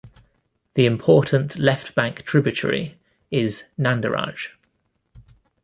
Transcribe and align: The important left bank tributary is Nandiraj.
The 0.73 0.87
important 0.87 1.59
left 1.59 1.93
bank 1.93 2.23
tributary 2.25 2.97
is 3.29 3.65
Nandiraj. 3.77 4.49